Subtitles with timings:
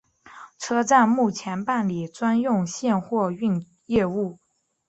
[0.57, 4.39] 车站目前办理专用线货运业务。